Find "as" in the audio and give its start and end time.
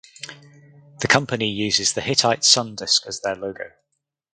3.05-3.19